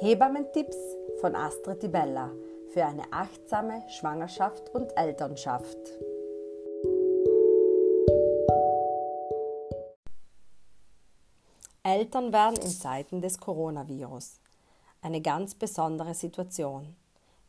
[0.00, 0.76] Hebammentipps
[1.20, 2.30] von Astrid Di Bella
[2.72, 5.78] für eine achtsame Schwangerschaft und Elternschaft.
[11.82, 14.40] Eltern werden in Zeiten des Coronavirus.
[15.02, 16.96] Eine ganz besondere Situation.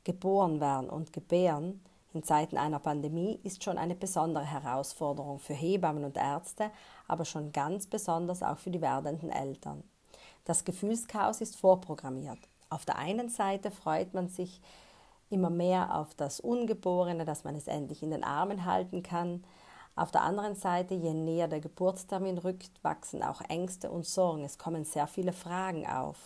[0.03, 1.81] Geboren werden und gebären
[2.13, 6.69] in Zeiten einer Pandemie ist schon eine besondere Herausforderung für Hebammen und Ärzte,
[7.07, 9.83] aber schon ganz besonders auch für die werdenden Eltern.
[10.45, 12.39] Das Gefühlschaos ist vorprogrammiert.
[12.69, 14.61] Auf der einen Seite freut man sich
[15.29, 19.43] immer mehr auf das Ungeborene, dass man es endlich in den Armen halten kann.
[19.95, 24.43] Auf der anderen Seite, je näher der Geburtstermin rückt, wachsen auch Ängste und Sorgen.
[24.43, 26.17] Es kommen sehr viele Fragen auf.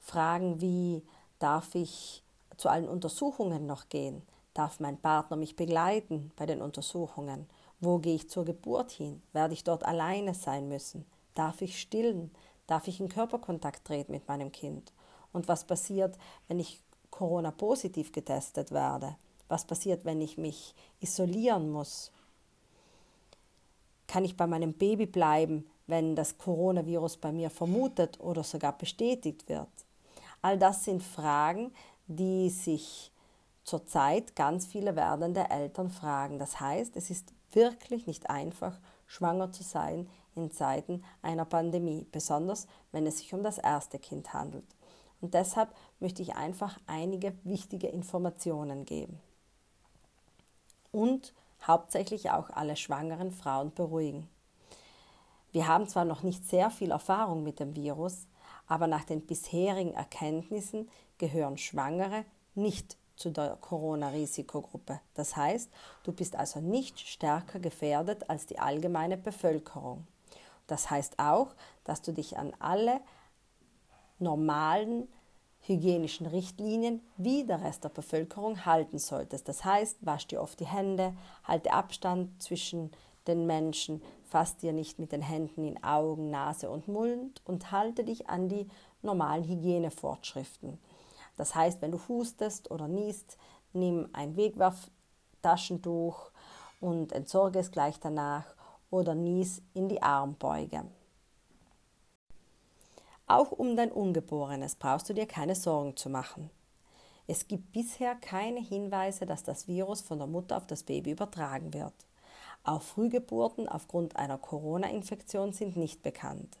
[0.00, 1.02] Fragen wie,
[1.38, 2.22] darf ich
[2.56, 4.22] zu allen Untersuchungen noch gehen?
[4.54, 7.46] Darf mein Partner mich begleiten bei den Untersuchungen?
[7.80, 9.22] Wo gehe ich zur Geburt hin?
[9.32, 11.06] Werde ich dort alleine sein müssen?
[11.34, 12.32] Darf ich stillen?
[12.68, 14.92] Darf ich in Körperkontakt treten mit meinem Kind?
[15.32, 16.16] Und was passiert,
[16.46, 16.80] wenn ich
[17.10, 19.16] Corona-positiv getestet werde?
[19.48, 22.12] Was passiert, wenn ich mich isolieren muss?
[24.06, 29.48] Kann ich bei meinem Baby bleiben, wenn das Coronavirus bei mir vermutet oder sogar bestätigt
[29.48, 29.68] wird?
[30.42, 31.72] All das sind Fragen,
[32.06, 33.10] die sich
[33.64, 36.38] zurzeit ganz viele werdende Eltern fragen.
[36.38, 38.78] Das heißt, es ist wirklich nicht einfach,
[39.08, 44.32] schwanger zu sein in Zeiten einer Pandemie, besonders wenn es sich um das erste Kind
[44.32, 44.76] handelt.
[45.20, 49.18] Und deshalb möchte ich einfach einige wichtige Informationen geben.
[50.92, 51.34] Und
[51.66, 54.28] hauptsächlich auch alle schwangeren Frauen beruhigen.
[55.50, 58.26] Wir haben zwar noch nicht sehr viel Erfahrung mit dem Virus,
[58.68, 65.00] aber nach den bisherigen Erkenntnissen gehören Schwangere nicht zu der Corona-Risikogruppe.
[65.14, 65.70] Das heißt,
[66.04, 70.06] du bist also nicht stärker gefährdet als die allgemeine Bevölkerung.
[70.66, 73.00] Das heißt auch, dass du dich an alle
[74.18, 75.08] normalen
[75.60, 79.48] hygienischen Richtlinien wie der Rest der Bevölkerung halten solltest.
[79.48, 81.14] Das heißt, wasch dir oft die Hände,
[81.44, 82.90] halte Abstand zwischen
[83.26, 88.04] den Menschen, fass dir nicht mit den Händen in Augen, Nase und Mund und halte
[88.04, 88.68] dich an die
[89.02, 90.78] normalen Hygienevorschriften.
[91.38, 93.38] Das heißt, wenn du hustest oder niest,
[93.72, 96.30] nimm ein Wegwerftaschentuch
[96.80, 98.44] und entsorge es gleich danach
[98.90, 100.84] oder nies in die Armbeuge.
[103.26, 106.50] Auch um dein Ungeborenes brauchst du dir keine Sorgen zu machen.
[107.26, 111.74] Es gibt bisher keine Hinweise, dass das Virus von der Mutter auf das Baby übertragen
[111.74, 111.92] wird.
[112.64, 116.58] Auch Frühgeburten aufgrund einer Corona-Infektion sind nicht bekannt.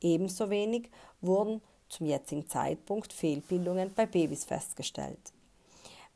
[0.00, 5.32] Ebenso wenig wurden zum jetzigen Zeitpunkt Fehlbildungen bei Babys festgestellt.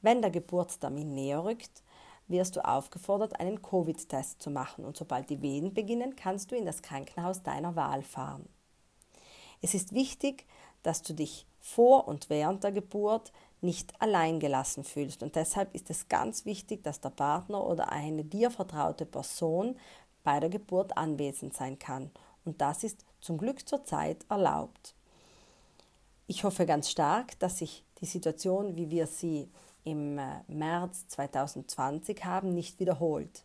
[0.01, 1.83] Wenn der Geburtstermin näher rückt,
[2.29, 6.67] wirst du aufgefordert, einen Covid-Test zu machen und sobald die Wehen beginnen, kannst du in
[6.67, 8.49] das Krankenhaus deiner Wahl fahren.
[9.61, 10.47] Es ist wichtig,
[10.83, 15.91] dass du dich vor und während der Geburt nicht allein gelassen fühlst und deshalb ist
[15.91, 19.77] es ganz wichtig, dass der Partner oder eine dir vertraute Person
[20.23, 22.11] bei der Geburt anwesend sein kann
[22.45, 24.95] und das ist zum Glück zurzeit erlaubt.
[26.31, 29.49] Ich hoffe ganz stark, dass sich die Situation, wie wir sie
[29.85, 33.45] im äh, März 2020 haben, nicht wiederholt.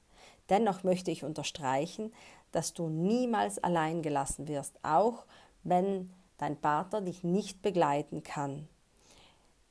[0.49, 2.11] Dennoch möchte ich unterstreichen,
[2.51, 5.25] dass du niemals allein gelassen wirst, auch
[5.63, 8.67] wenn dein Partner dich nicht begleiten kann.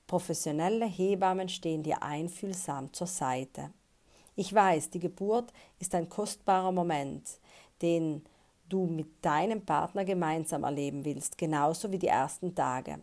[0.06, 3.73] Professionelle Hebammen stehen dir einfühlsam zur Seite.
[4.37, 7.29] Ich weiß, die Geburt ist ein kostbarer Moment,
[7.83, 8.25] den
[8.72, 13.00] du mit deinem Partner gemeinsam erleben willst, genauso wie die ersten Tage.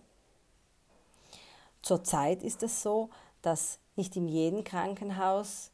[1.81, 3.09] Zurzeit ist es so,
[3.41, 5.72] dass nicht in jedem Krankenhaus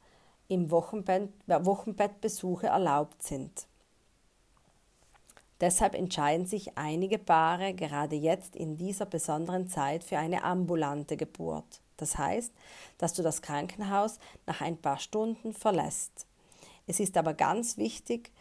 [0.47, 3.67] im Wochenbett, Wochenbettbesuche erlaubt sind.
[5.61, 11.81] Deshalb entscheiden sich einige Paare gerade jetzt in dieser besonderen Zeit für eine ambulante Geburt.
[11.97, 12.53] Das heißt,
[12.97, 16.27] dass du das Krankenhaus nach ein paar Stunden verlässt.
[16.87, 18.31] Es ist aber ganz wichtig,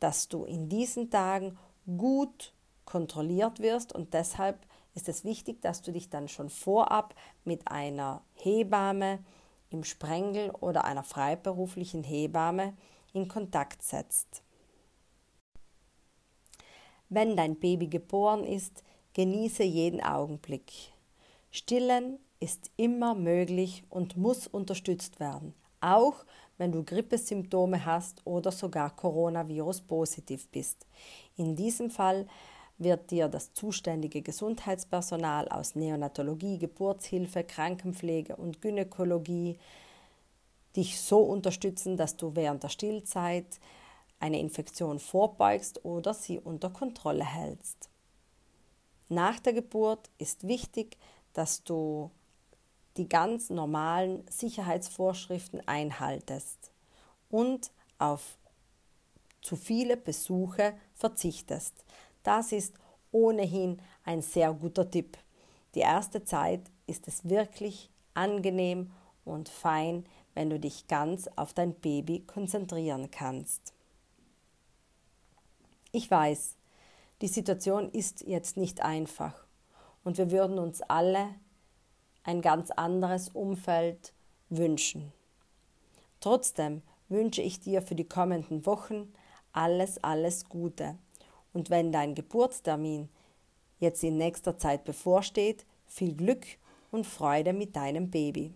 [0.00, 1.58] dass du in diesen Tagen
[1.96, 2.52] gut
[2.84, 7.14] kontrolliert wirst und deshalb ist es wichtig, dass du dich dann schon vorab
[7.44, 9.18] mit einer Hebamme
[9.70, 12.74] im Sprengel oder einer freiberuflichen Hebamme
[13.12, 14.42] in Kontakt setzt.
[17.08, 18.82] Wenn dein Baby geboren ist,
[19.12, 20.72] genieße jeden Augenblick.
[21.50, 26.24] Stillen ist immer möglich und muss unterstützt werden, auch
[26.58, 30.86] wenn du Grippesymptome hast oder sogar Coronavirus positiv bist.
[31.36, 32.26] In diesem Fall
[32.78, 39.58] wird dir das zuständige Gesundheitspersonal aus Neonatologie, Geburtshilfe, Krankenpflege und Gynäkologie
[40.76, 43.60] dich so unterstützen, dass du während der Stillzeit
[44.20, 47.88] eine Infektion vorbeugst oder sie unter Kontrolle hältst.
[49.08, 50.98] Nach der Geburt ist wichtig,
[51.32, 52.10] dass du
[52.96, 56.70] die ganz normalen Sicherheitsvorschriften einhaltest
[57.30, 58.36] und auf
[59.42, 61.84] zu viele Besuche verzichtest.
[62.22, 62.74] Das ist
[63.12, 65.16] ohnehin ein sehr guter Tipp.
[65.74, 68.90] Die erste Zeit ist es wirklich angenehm
[69.24, 70.04] und fein,
[70.34, 73.72] wenn du dich ganz auf dein Baby konzentrieren kannst.
[75.92, 76.56] Ich weiß,
[77.22, 79.46] die Situation ist jetzt nicht einfach
[80.04, 81.28] und wir würden uns alle
[82.26, 84.12] ein ganz anderes Umfeld
[84.48, 85.12] wünschen.
[86.20, 89.12] Trotzdem wünsche ich dir für die kommenden Wochen
[89.52, 90.98] alles, alles Gute.
[91.52, 93.08] Und wenn dein Geburtstermin
[93.78, 96.44] jetzt in nächster Zeit bevorsteht, viel Glück
[96.90, 98.52] und Freude mit deinem Baby.